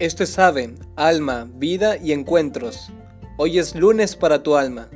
Esto 0.00 0.24
es 0.24 0.36
Ave, 0.40 0.74
Alma, 0.96 1.48
Vida 1.54 1.96
y 1.96 2.10
Encuentros. 2.10 2.90
Hoy 3.38 3.60
es 3.60 3.76
lunes 3.76 4.16
para 4.16 4.42
tu 4.42 4.56
alma. 4.56 4.88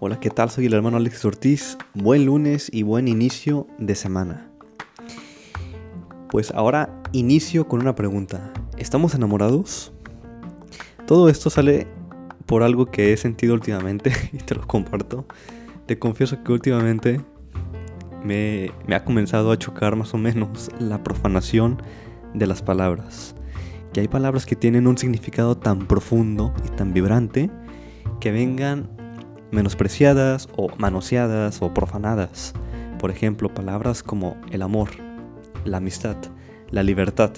Hola, 0.00 0.18
¿qué 0.18 0.30
tal? 0.30 0.48
Soy 0.48 0.64
el 0.64 0.72
hermano 0.72 0.96
Alex 0.96 1.22
Ortiz. 1.26 1.76
Buen 1.92 2.24
lunes 2.24 2.70
y 2.72 2.84
buen 2.84 3.08
inicio 3.08 3.66
de 3.76 3.94
semana. 3.94 4.50
Pues 6.30 6.50
ahora 6.52 7.02
inicio 7.12 7.68
con 7.68 7.82
una 7.82 7.94
pregunta. 7.94 8.54
¿Estamos 8.78 9.14
enamorados? 9.14 9.92
Todo 11.06 11.28
esto 11.28 11.50
sale 11.50 11.86
por 12.52 12.62
algo 12.62 12.84
que 12.84 13.14
he 13.14 13.16
sentido 13.16 13.54
últimamente 13.54 14.12
y 14.34 14.36
te 14.36 14.54
lo 14.54 14.66
comparto. 14.66 15.24
Te 15.86 15.98
confieso 15.98 16.44
que 16.44 16.52
últimamente 16.52 17.18
me, 18.22 18.70
ha 18.94 19.04
comenzado 19.04 19.52
a 19.52 19.58
chocar 19.58 19.96
más 19.96 20.12
o 20.12 20.18
menos 20.18 20.70
la 20.78 21.02
profanación 21.02 21.80
de 22.34 22.46
las 22.46 22.60
palabras. 22.60 23.34
Que 23.94 24.00
hay 24.00 24.08
palabras 24.08 24.44
que 24.44 24.54
tienen 24.54 24.86
un 24.86 24.98
significado 24.98 25.56
tan 25.56 25.86
profundo 25.86 26.52
y 26.62 26.68
tan 26.76 26.92
vibrante 26.92 27.50
que 28.20 28.30
vengan 28.32 28.90
menospreciadas 29.50 30.50
o 30.54 30.68
manoseadas 30.76 31.62
o 31.62 31.72
profanadas. 31.72 32.52
Por 32.98 33.10
ejemplo, 33.10 33.48
palabras 33.48 34.02
como 34.02 34.36
el 34.50 34.60
amor, 34.60 34.90
la 35.64 35.78
amistad, 35.78 36.18
la 36.70 36.82
libertad. 36.82 37.30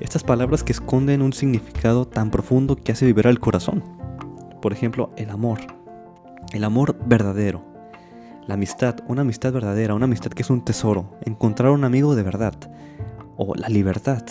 Estas 0.00 0.24
palabras 0.24 0.64
que 0.64 0.72
esconden 0.72 1.20
un 1.20 1.34
significado 1.34 2.06
tan 2.06 2.30
profundo 2.30 2.76
que 2.76 2.92
hace 2.92 3.04
vibrar 3.04 3.32
el 3.32 3.38
corazón. 3.38 3.99
Por 4.60 4.72
ejemplo, 4.72 5.10
el 5.16 5.30
amor. 5.30 5.60
El 6.52 6.64
amor 6.64 6.96
verdadero. 7.06 7.64
La 8.46 8.54
amistad, 8.54 8.96
una 9.06 9.22
amistad 9.22 9.52
verdadera, 9.52 9.94
una 9.94 10.04
amistad 10.04 10.30
que 10.30 10.42
es 10.42 10.50
un 10.50 10.64
tesoro. 10.64 11.16
Encontrar 11.22 11.70
un 11.70 11.84
amigo 11.84 12.14
de 12.14 12.22
verdad. 12.22 12.54
O 13.36 13.54
la 13.54 13.68
libertad. 13.68 14.22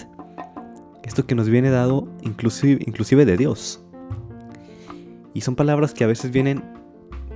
Esto 1.04 1.26
que 1.26 1.36
nos 1.36 1.50
viene 1.50 1.72
dado 1.72 2.08
inclusive, 2.22 3.26
de 3.26 3.38
Dios. 3.38 3.82
Y 5.34 5.42
son 5.42 5.56
palabras 5.56 5.94
que 5.94 6.04
a 6.04 6.08
veces 6.08 6.32
vienen 6.32 6.64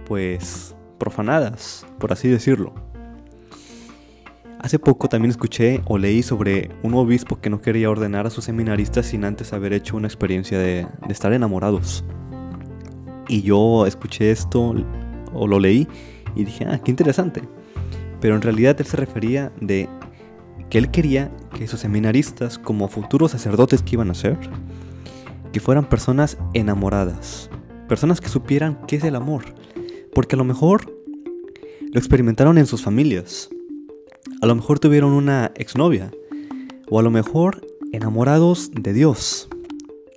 pues 0.05 0.75
profanadas, 0.99 1.85
por 1.97 2.11
así 2.11 2.27
decirlo. 2.27 2.73
Hace 4.59 4.79
poco 4.79 5.09
también 5.09 5.31
escuché 5.31 5.81
o 5.85 5.97
leí 5.97 6.21
sobre 6.23 6.69
un 6.83 6.93
obispo 6.93 7.41
que 7.41 7.49
no 7.49 7.61
quería 7.61 7.89
ordenar 7.89 8.27
a 8.27 8.29
sus 8.29 8.45
seminaristas 8.45 9.07
sin 9.07 9.25
antes 9.25 9.53
haber 9.53 9.73
hecho 9.73 9.97
una 9.97 10.07
experiencia 10.07 10.59
de 10.59 10.87
estar 11.09 11.33
enamorados. 11.33 12.05
Y 13.27 13.41
yo 13.41 13.85
escuché 13.85 14.31
esto 14.31 14.75
o 15.33 15.47
lo 15.47 15.59
leí 15.59 15.87
y 16.35 16.43
dije, 16.43 16.65
ah, 16.65 16.79
qué 16.83 16.91
interesante. 16.91 17.41
Pero 18.19 18.35
en 18.35 18.41
realidad 18.41 18.75
él 18.79 18.85
se 18.85 18.97
refería 18.97 19.51
de 19.59 19.89
que 20.69 20.77
él 20.77 20.91
quería 20.91 21.31
que 21.55 21.67
sus 21.67 21.79
seminaristas, 21.79 22.57
como 22.57 22.87
futuros 22.87 23.31
sacerdotes 23.31 23.83
que 23.83 23.95
iban 23.95 24.09
a 24.09 24.15
ser, 24.15 24.37
que 25.51 25.59
fueran 25.59 25.87
personas 25.87 26.37
enamoradas, 26.53 27.49
personas 27.87 28.19
que 28.19 28.29
supieran 28.29 28.79
qué 28.87 28.95
es 28.95 29.03
el 29.03 29.15
amor, 29.15 29.43
porque 30.13 30.35
a 30.35 30.37
lo 30.37 30.45
mejor 30.45 30.97
lo 31.91 31.99
experimentaron 31.99 32.57
en 32.57 32.65
sus 32.65 32.81
familias, 32.81 33.49
a 34.41 34.47
lo 34.47 34.55
mejor 34.55 34.79
tuvieron 34.79 35.11
una 35.11 35.51
exnovia, 35.55 36.11
o 36.89 36.99
a 36.99 37.03
lo 37.03 37.11
mejor 37.11 37.65
enamorados 37.91 38.71
de 38.71 38.93
Dios. 38.93 39.47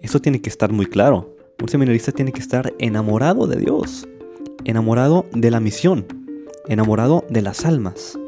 Eso 0.01 0.21
tiene 0.21 0.41
que 0.41 0.49
estar 0.49 0.73
muy 0.73 0.87
claro. 0.87 1.36
Un 1.59 1.69
seminarista 1.71 2.13
tiene 2.13 2.33
que 2.33 2.41
estar 2.41 2.75
enamorado 2.79 3.47
de 3.47 3.57
Dios, 3.57 4.07
enamorado 4.65 5.25
de 5.33 5.51
la 5.51 5.59
misión, 5.59 6.07
enamorado 6.69 7.25
de 7.31 7.41
las 7.41 7.65
almas. 7.65 8.19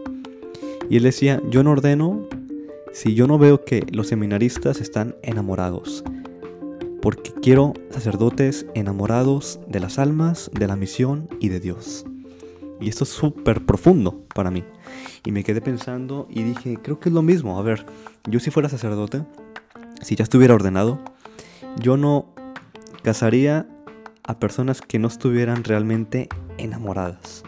Y 0.89 0.97
él 0.97 1.03
decía, 1.03 1.43
yo 1.50 1.62
no 1.62 1.72
ordeno 1.72 2.27
si 2.93 3.15
yo 3.15 3.27
no 3.27 3.38
veo 3.38 3.65
que 3.67 3.84
los 3.93 4.09
seminaristas 4.09 4.81
están 4.81 5.15
enamorados, 5.22 6.03
porque 7.03 7.33
quiero 7.43 7.75
sacerdotes 7.91 8.65
enamorados 8.75 9.61
de 9.69 9.81
las 9.81 9.99
almas, 9.99 10.50
de 10.55 10.67
la 10.67 10.77
misión 10.77 11.28
y 11.38 11.50
de 11.50 11.61
Dios. 11.61 12.06
Y 12.81 12.88
esto 12.88 13.05
es 13.05 13.11
súper 13.11 13.67
profundo 13.67 14.22
para 14.34 14.50
mí. 14.50 14.65
Y 15.27 15.33
me 15.33 15.44
quedé 15.44 15.61
pensando 15.61 16.27
y 16.31 16.44
dije, 16.44 16.78
creo 16.83 16.99
que 16.99 17.11
es 17.11 17.15
lo 17.15 17.22
mismo. 17.22 17.59
A 17.59 17.62
ver, 17.62 17.84
yo 18.27 18.41
si 18.41 18.50
fuera 18.50 18.71
sacerdote, 18.71 19.22
si 20.00 20.17
ya 20.17 20.22
estuviera 20.22 20.55
ordenado, 20.55 20.99
yo 21.81 21.99
no 21.99 22.38
casaría 23.03 23.67
a 24.25 24.39
personas 24.39 24.83
que 24.83 24.99
no 24.99 25.09
estuvieran 25.09 25.65
realmente 25.65 26.29
enamoradas. 26.59 27.43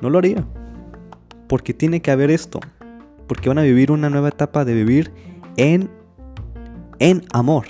No 0.00 0.10
lo 0.10 0.18
haría. 0.18 0.44
Porque 1.48 1.74
tiene 1.74 2.00
que 2.00 2.10
haber 2.10 2.30
esto. 2.30 2.60
Porque 3.26 3.48
van 3.48 3.58
a 3.58 3.62
vivir 3.62 3.90
una 3.90 4.10
nueva 4.10 4.28
etapa 4.28 4.64
de 4.64 4.74
vivir 4.74 5.12
en, 5.56 5.90
en 6.98 7.22
amor. 7.32 7.66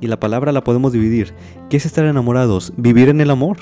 Y 0.00 0.06
la 0.06 0.18
palabra 0.18 0.52
la 0.52 0.64
podemos 0.64 0.92
dividir. 0.92 1.34
¿Qué 1.68 1.76
es 1.76 1.86
estar 1.86 2.04
enamorados? 2.04 2.72
Vivir 2.76 3.08
en 3.08 3.20
el 3.20 3.30
amor. 3.30 3.58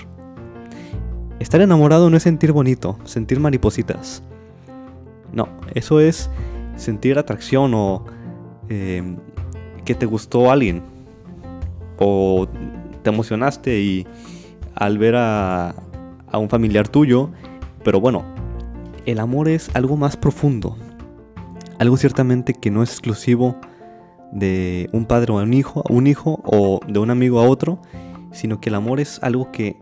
Estar 1.41 1.61
enamorado 1.61 2.11
no 2.11 2.17
es 2.17 2.23
sentir 2.23 2.53
bonito, 2.53 2.99
sentir 3.05 3.41
maripositas. 3.41 4.23
No, 5.33 5.49
eso 5.75 5.99
es 5.99 6.31
sentir 6.77 7.19
atracción 7.19 7.73
o 7.75 8.05
eh, 8.69 9.17
que 9.85 9.95
te 9.95 10.07
gustó 10.07 10.51
alguien 10.51 10.94
o 11.99 12.47
te 13.03 13.11
emocionaste 13.11 13.81
y 13.81 14.07
al 14.75 14.99
ver 14.99 15.17
a, 15.17 15.75
a 16.31 16.39
un 16.39 16.49
familiar 16.49 16.89
tuyo, 16.89 17.31
pero 17.85 18.01
bueno, 18.01 18.25
el 19.07 19.21
amor 19.21 19.49
es 19.49 19.71
algo 19.75 19.97
más 19.97 20.17
profundo, 20.17 20.77
algo 21.79 21.97
ciertamente 21.97 22.55
que 22.55 22.71
no 22.71 22.83
es 22.83 22.91
exclusivo 22.91 23.57
de 24.33 24.89
un 24.93 25.07
padre 25.07 25.33
o 25.33 25.37
un 25.37 25.55
hijo, 25.55 25.85
un 25.89 26.07
hijo 26.07 26.41
o 26.45 26.81
de 26.87 26.99
un 26.99 27.11
amigo 27.11 27.41
a 27.41 27.49
otro, 27.49 27.81
sino 28.33 28.61
que 28.61 28.69
el 28.69 28.75
amor 28.75 29.01
es 29.01 29.23
algo 29.23 29.53
que 29.53 29.79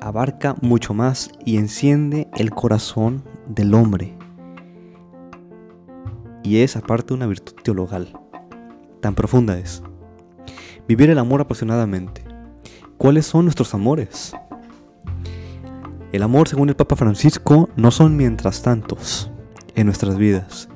abarca 0.00 0.54
mucho 0.60 0.92
más 0.92 1.30
y 1.44 1.56
enciende 1.56 2.28
el 2.36 2.50
corazón 2.50 3.24
del 3.48 3.72
hombre. 3.74 4.14
Y 6.42 6.58
es 6.58 6.76
aparte 6.76 7.14
una 7.14 7.26
virtud 7.26 7.54
teologal. 7.62 8.12
Tan 9.00 9.14
profunda 9.14 9.58
es. 9.58 9.82
Vivir 10.86 11.08
el 11.08 11.18
amor 11.18 11.40
apasionadamente. 11.40 12.22
¿Cuáles 12.98 13.24
son 13.24 13.46
nuestros 13.46 13.72
amores? 13.72 14.34
El 16.12 16.22
amor, 16.22 16.46
según 16.46 16.68
el 16.68 16.76
Papa 16.76 16.94
Francisco, 16.94 17.70
no 17.74 17.90
son 17.90 18.16
mientras 18.16 18.62
tantos 18.62 19.30
en 19.74 19.86
nuestras 19.86 20.18
vidas. 20.18 20.68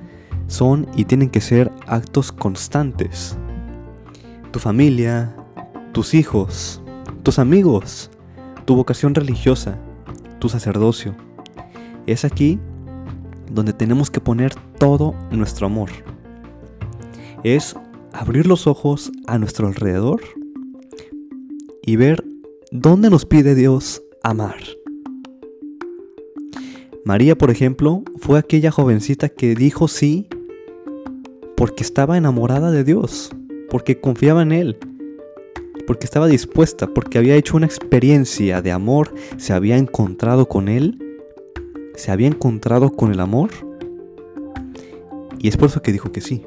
Son 0.46 0.88
y 0.96 1.04
tienen 1.04 1.28
que 1.28 1.42
ser 1.42 1.70
actos 1.86 2.32
constantes. 2.32 3.36
Tu 4.50 4.58
familia, 4.58 5.36
tus 5.92 6.14
hijos, 6.14 6.80
tus 7.22 7.38
amigos, 7.38 8.10
tu 8.64 8.76
vocación 8.76 9.14
religiosa, 9.14 9.78
tu 10.38 10.48
sacerdocio. 10.48 11.14
Es 12.06 12.24
aquí 12.24 12.58
donde 13.50 13.74
tenemos 13.74 14.10
que 14.10 14.20
poner 14.20 14.54
todo 14.78 15.14
nuestro 15.30 15.66
amor. 15.66 15.90
Es 17.44 17.76
abrir 18.12 18.46
los 18.46 18.66
ojos 18.66 19.12
a 19.26 19.38
nuestro 19.38 19.68
alrededor 19.68 20.22
y 21.82 21.96
ver 21.96 22.24
dónde 22.70 23.10
nos 23.10 23.24
pide 23.24 23.54
Dios 23.54 24.02
amar. 24.22 24.56
María, 27.04 27.38
por 27.38 27.50
ejemplo, 27.50 28.02
fue 28.18 28.38
aquella 28.38 28.70
jovencita 28.70 29.28
que 29.28 29.54
dijo 29.54 29.88
sí 29.88 30.28
porque 31.56 31.82
estaba 31.82 32.16
enamorada 32.16 32.70
de 32.70 32.84
Dios, 32.84 33.30
porque 33.70 34.00
confiaba 34.00 34.42
en 34.42 34.52
Él, 34.52 34.78
porque 35.86 36.04
estaba 36.04 36.26
dispuesta, 36.26 36.86
porque 36.86 37.18
había 37.18 37.34
hecho 37.34 37.56
una 37.56 37.66
experiencia 37.66 38.62
de 38.62 38.70
amor, 38.70 39.14
se 39.38 39.54
había 39.54 39.76
encontrado 39.76 40.46
con 40.46 40.68
Él, 40.68 40.98
se 41.96 42.12
había 42.12 42.28
encontrado 42.28 42.90
con 42.90 43.10
el 43.10 43.20
amor, 43.20 43.50
y 45.38 45.48
es 45.48 45.56
por 45.56 45.68
eso 45.68 45.82
que 45.82 45.92
dijo 45.92 46.12
que 46.12 46.20
sí. 46.20 46.42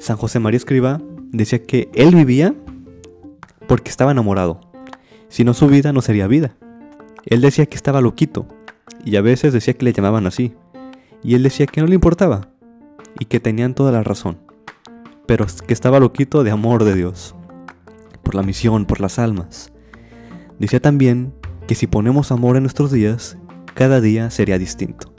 San 0.00 0.16
José 0.16 0.40
María 0.40 0.56
Escriba 0.56 0.98
decía 1.30 1.62
que 1.62 1.90
él 1.92 2.14
vivía 2.14 2.54
porque 3.68 3.90
estaba 3.90 4.12
enamorado. 4.12 4.58
Si 5.28 5.44
no 5.44 5.52
su 5.52 5.68
vida 5.68 5.92
no 5.92 6.00
sería 6.00 6.26
vida. 6.26 6.56
Él 7.26 7.42
decía 7.42 7.66
que 7.66 7.76
estaba 7.76 8.00
loquito 8.00 8.48
y 9.04 9.16
a 9.16 9.20
veces 9.20 9.52
decía 9.52 9.74
que 9.74 9.84
le 9.84 9.92
llamaban 9.92 10.26
así. 10.26 10.54
Y 11.22 11.34
él 11.34 11.42
decía 11.42 11.66
que 11.66 11.82
no 11.82 11.86
le 11.86 11.96
importaba 11.96 12.48
y 13.18 13.26
que 13.26 13.40
tenían 13.40 13.74
toda 13.74 13.92
la 13.92 14.02
razón. 14.02 14.38
Pero 15.26 15.44
que 15.66 15.74
estaba 15.74 16.00
loquito 16.00 16.44
de 16.44 16.50
amor 16.50 16.84
de 16.84 16.94
Dios. 16.94 17.34
Por 18.22 18.34
la 18.34 18.42
misión, 18.42 18.86
por 18.86 19.02
las 19.02 19.18
almas. 19.18 19.70
Decía 20.58 20.80
también 20.80 21.34
que 21.66 21.74
si 21.74 21.86
ponemos 21.86 22.32
amor 22.32 22.56
en 22.56 22.62
nuestros 22.62 22.90
días, 22.90 23.36
cada 23.74 24.00
día 24.00 24.30
sería 24.30 24.58
distinto. 24.58 25.12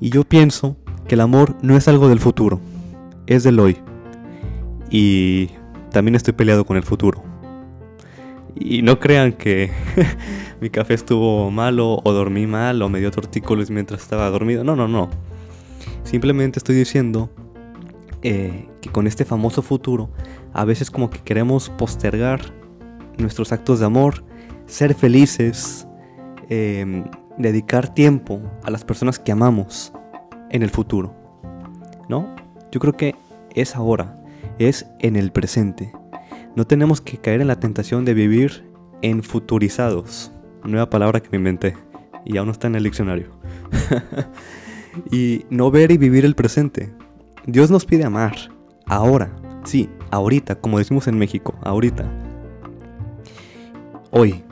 Y 0.00 0.08
yo 0.08 0.24
pienso 0.24 0.78
que 1.06 1.14
el 1.14 1.20
amor 1.20 1.56
no 1.60 1.76
es 1.76 1.88
algo 1.88 2.08
del 2.08 2.20
futuro 2.20 2.58
es 3.26 3.42
del 3.42 3.58
hoy. 3.60 3.78
Y 4.90 5.50
también 5.90 6.14
estoy 6.14 6.34
peleado 6.34 6.64
con 6.64 6.76
el 6.76 6.82
futuro. 6.82 7.22
Y 8.54 8.82
no 8.82 9.00
crean 9.00 9.32
que 9.32 9.70
mi 10.60 10.70
café 10.70 10.94
estuvo 10.94 11.50
malo 11.50 12.00
o 12.04 12.12
dormí 12.12 12.46
mal 12.46 12.80
o 12.82 12.88
me 12.88 13.00
dio 13.00 13.10
tortícolis 13.10 13.70
mientras 13.70 14.02
estaba 14.02 14.30
dormido. 14.30 14.64
No, 14.64 14.76
no, 14.76 14.86
no. 14.86 15.10
Simplemente 16.04 16.58
estoy 16.58 16.76
diciendo 16.76 17.30
eh, 18.22 18.68
que 18.80 18.90
con 18.90 19.06
este 19.06 19.24
famoso 19.24 19.62
futuro 19.62 20.10
a 20.52 20.64
veces 20.64 20.90
como 20.90 21.10
que 21.10 21.18
queremos 21.18 21.70
postergar 21.70 22.40
nuestros 23.18 23.52
actos 23.52 23.80
de 23.80 23.86
amor, 23.86 24.24
ser 24.66 24.94
felices, 24.94 25.86
em, 26.48 27.04
dedicar 27.38 27.92
tiempo 27.92 28.40
a 28.62 28.70
las 28.70 28.84
personas 28.84 29.18
que 29.18 29.32
amamos 29.32 29.92
en 30.50 30.62
el 30.62 30.70
futuro. 30.70 31.14
¿No? 32.08 32.43
Yo 32.74 32.80
creo 32.80 32.96
que 32.96 33.14
es 33.54 33.76
ahora, 33.76 34.16
es 34.58 34.84
en 34.98 35.14
el 35.14 35.30
presente. 35.30 35.92
No 36.56 36.66
tenemos 36.66 37.00
que 37.00 37.18
caer 37.18 37.40
en 37.40 37.46
la 37.46 37.60
tentación 37.60 38.04
de 38.04 38.14
vivir 38.14 38.68
en 39.00 39.22
futurizados. 39.22 40.32
Nueva 40.64 40.90
palabra 40.90 41.20
que 41.20 41.28
me 41.30 41.38
inventé 41.38 41.76
y 42.24 42.36
aún 42.36 42.46
no 42.46 42.52
está 42.52 42.66
en 42.66 42.74
el 42.74 42.82
diccionario. 42.82 43.28
y 45.12 45.46
no 45.50 45.70
ver 45.70 45.92
y 45.92 45.98
vivir 45.98 46.24
el 46.24 46.34
presente. 46.34 46.92
Dios 47.46 47.70
nos 47.70 47.84
pide 47.84 48.02
amar, 48.02 48.34
ahora, 48.86 49.30
sí, 49.62 49.88
ahorita, 50.10 50.56
como 50.56 50.78
decimos 50.78 51.06
en 51.06 51.16
México, 51.16 51.54
ahorita. 51.62 52.10
Hoy. 54.10 54.42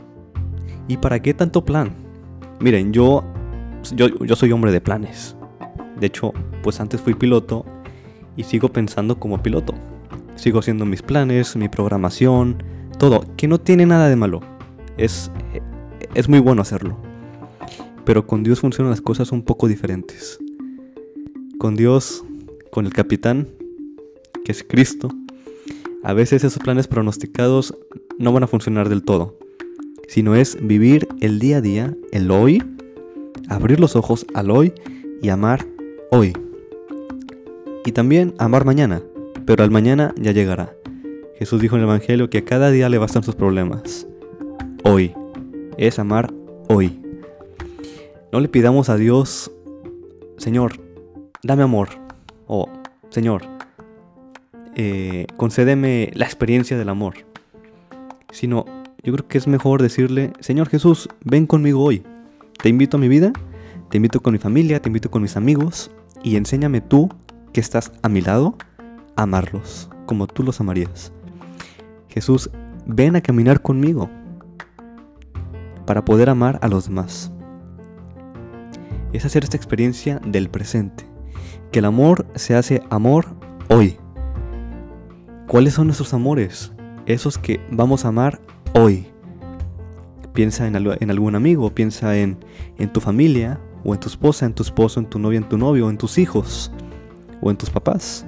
¿Y 0.86 0.96
para 0.96 1.20
qué 1.20 1.34
tanto 1.34 1.64
plan? 1.64 1.92
Miren, 2.60 2.92
yo, 2.92 3.24
yo, 3.96 4.06
yo 4.24 4.36
soy 4.36 4.52
hombre 4.52 4.70
de 4.70 4.80
planes. 4.80 5.34
De 5.98 6.06
hecho, 6.06 6.32
pues 6.62 6.78
antes 6.78 7.00
fui 7.00 7.14
piloto 7.14 7.66
y 8.36 8.44
sigo 8.44 8.68
pensando 8.68 9.18
como 9.18 9.42
piloto. 9.42 9.74
Sigo 10.34 10.60
haciendo 10.60 10.84
mis 10.84 11.02
planes, 11.02 11.56
mi 11.56 11.68
programación, 11.68 12.62
todo, 12.98 13.24
que 13.36 13.48
no 13.48 13.58
tiene 13.58 13.86
nada 13.86 14.08
de 14.08 14.16
malo. 14.16 14.40
Es, 14.96 15.30
es 16.14 16.28
muy 16.28 16.38
bueno 16.38 16.62
hacerlo. 16.62 16.96
Pero 18.04 18.26
con 18.26 18.42
Dios 18.42 18.60
funcionan 18.60 18.90
las 18.90 19.00
cosas 19.00 19.32
un 19.32 19.42
poco 19.42 19.68
diferentes. 19.68 20.38
Con 21.58 21.76
Dios, 21.76 22.24
con 22.70 22.86
el 22.86 22.92
capitán, 22.92 23.48
que 24.44 24.52
es 24.52 24.64
Cristo, 24.64 25.10
a 26.02 26.12
veces 26.14 26.42
esos 26.42 26.62
planes 26.62 26.88
pronosticados 26.88 27.76
no 28.18 28.32
van 28.32 28.42
a 28.42 28.48
funcionar 28.48 28.88
del 28.88 29.04
todo, 29.04 29.38
sino 30.08 30.34
es 30.34 30.58
vivir 30.60 31.06
el 31.20 31.38
día 31.38 31.58
a 31.58 31.60
día, 31.60 31.96
el 32.10 32.30
hoy, 32.30 32.62
abrir 33.48 33.78
los 33.78 33.94
ojos 33.94 34.26
al 34.34 34.50
hoy 34.50 34.72
y 35.20 35.28
amar 35.28 35.66
hoy. 36.10 36.32
Y 37.84 37.92
también 37.92 38.34
amar 38.38 38.64
mañana, 38.64 39.02
pero 39.44 39.64
al 39.64 39.70
mañana 39.70 40.14
ya 40.16 40.32
llegará. 40.32 40.72
Jesús 41.38 41.60
dijo 41.60 41.74
en 41.74 41.82
el 41.82 41.88
Evangelio 41.88 42.30
que 42.30 42.38
a 42.38 42.44
cada 42.44 42.70
día 42.70 42.88
le 42.88 42.98
bastan 42.98 43.24
sus 43.24 43.34
problemas. 43.34 44.06
Hoy. 44.84 45.14
Es 45.78 45.98
amar 45.98 46.32
hoy. 46.68 47.00
No 48.30 48.40
le 48.40 48.48
pidamos 48.48 48.88
a 48.88 48.96
Dios, 48.96 49.50
Señor, 50.36 50.80
dame 51.42 51.62
amor. 51.62 51.88
O, 52.46 52.68
Señor, 53.08 53.42
eh, 54.76 55.26
concédeme 55.36 56.10
la 56.14 56.24
experiencia 56.24 56.78
del 56.78 56.88
amor. 56.88 57.14
Sino, 58.30 58.64
yo 59.02 59.12
creo 59.12 59.28
que 59.28 59.38
es 59.38 59.46
mejor 59.46 59.82
decirle, 59.82 60.32
Señor 60.40 60.68
Jesús, 60.68 61.08
ven 61.24 61.46
conmigo 61.46 61.82
hoy. 61.82 62.02
Te 62.62 62.68
invito 62.68 62.96
a 62.96 63.00
mi 63.00 63.08
vida, 63.08 63.32
te 63.90 63.96
invito 63.96 64.20
con 64.20 64.32
mi 64.32 64.38
familia, 64.38 64.80
te 64.80 64.88
invito 64.88 65.10
con 65.10 65.22
mis 65.22 65.36
amigos 65.36 65.90
y 66.22 66.36
enséñame 66.36 66.80
tú 66.80 67.08
que 67.52 67.60
estás 67.60 67.92
a 68.02 68.08
mi 68.08 68.20
lado, 68.20 68.56
amarlos 69.16 69.88
como 70.06 70.26
tú 70.26 70.42
los 70.42 70.60
amarías. 70.60 71.12
Jesús, 72.08 72.50
ven 72.86 73.16
a 73.16 73.20
caminar 73.20 73.62
conmigo 73.62 74.10
para 75.86 76.04
poder 76.04 76.30
amar 76.30 76.58
a 76.62 76.68
los 76.68 76.88
demás. 76.88 77.32
Es 79.12 79.24
hacer 79.24 79.44
esta 79.44 79.56
experiencia 79.56 80.20
del 80.24 80.48
presente, 80.48 81.04
que 81.70 81.80
el 81.80 81.84
amor 81.84 82.26
se 82.34 82.54
hace 82.54 82.82
amor 82.90 83.26
hoy. 83.68 83.96
¿Cuáles 85.46 85.74
son 85.74 85.86
nuestros 85.86 86.14
amores? 86.14 86.72
Esos 87.06 87.36
que 87.36 87.60
vamos 87.70 88.04
a 88.04 88.08
amar 88.08 88.40
hoy. 88.74 89.06
Piensa 90.32 90.66
en, 90.66 90.76
algún 90.76 91.34
amigo, 91.34 91.74
piensa 91.74 92.16
en, 92.16 92.38
en 92.78 92.90
tu 92.90 93.00
familia, 93.00 93.60
o 93.84 93.94
en 93.94 94.00
tu 94.00 94.08
esposa, 94.08 94.46
en 94.46 94.54
tu 94.54 94.62
esposo, 94.62 95.00
en 95.00 95.06
tu 95.06 95.18
novia, 95.18 95.38
en 95.38 95.48
tu 95.48 95.58
novio, 95.58 95.90
en 95.90 95.98
tus 95.98 96.18
hijos, 96.18 96.72
o 97.42 97.50
en 97.50 97.58
tus 97.58 97.68
papás. 97.68 98.24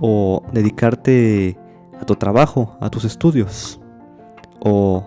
O 0.00 0.42
dedicarte 0.52 1.56
a 1.98 2.04
tu 2.04 2.16
trabajo, 2.16 2.76
a 2.80 2.90
tus 2.90 3.04
estudios, 3.04 3.80
o 4.60 5.06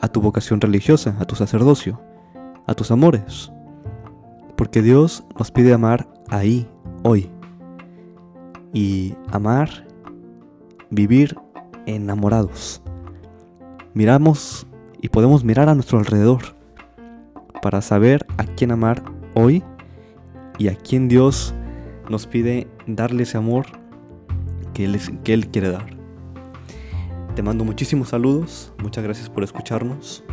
a 0.00 0.08
tu 0.08 0.20
vocación 0.20 0.60
religiosa, 0.60 1.16
a 1.18 1.24
tu 1.24 1.34
sacerdocio, 1.34 2.00
a 2.66 2.74
tus 2.74 2.90
amores. 2.90 3.50
Porque 4.56 4.82
Dios 4.82 5.24
nos 5.38 5.50
pide 5.50 5.72
amar 5.72 6.06
ahí, 6.28 6.68
hoy. 7.02 7.30
Y 8.72 9.14
amar, 9.32 9.86
vivir 10.90 11.36
enamorados. 11.86 12.82
Miramos 13.94 14.66
y 15.00 15.08
podemos 15.08 15.44
mirar 15.44 15.68
a 15.68 15.74
nuestro 15.74 15.98
alrededor 15.98 16.56
para 17.62 17.80
saber 17.80 18.26
a 18.36 18.44
quién 18.44 18.70
amar 18.70 19.02
hoy 19.34 19.64
y 20.58 20.68
a 20.68 20.74
quién 20.74 21.08
Dios 21.08 21.54
nos 22.08 22.26
pide 22.26 22.68
darle 22.86 23.24
ese 23.24 23.38
amor 23.38 23.66
que 24.74 24.84
Él, 24.84 25.00
que 25.24 25.32
él 25.32 25.48
quiere 25.48 25.70
dar. 25.70 25.96
Te 27.34 27.42
mando 27.42 27.64
muchísimos 27.64 28.08
saludos, 28.08 28.72
muchas 28.82 29.04
gracias 29.04 29.28
por 29.28 29.44
escucharnos 29.44 30.24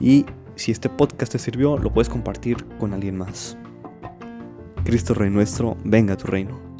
y 0.00 0.24
si 0.56 0.72
este 0.72 0.88
podcast 0.88 1.32
te 1.32 1.38
sirvió 1.38 1.76
lo 1.78 1.92
puedes 1.92 2.08
compartir 2.08 2.64
con 2.78 2.94
alguien 2.94 3.18
más. 3.18 3.56
Cristo 4.84 5.14
Rey 5.14 5.30
nuestro, 5.30 5.76
venga 5.84 6.14
a 6.14 6.16
tu 6.16 6.26
reino. 6.26 6.73